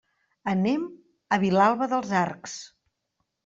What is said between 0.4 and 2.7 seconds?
Anem a Vilalba dels Arcs.